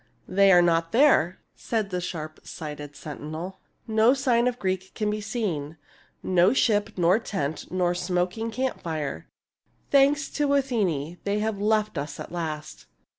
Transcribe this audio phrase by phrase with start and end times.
[0.41, 3.57] "They are not there," said the sharp sighted sen tinel."
[3.87, 5.77] No sign of Greek can be seen—
[6.23, 9.27] no ship nor tent nor smoking camp fire.
[9.91, 12.87] Thanks to Athene, they have left us at last."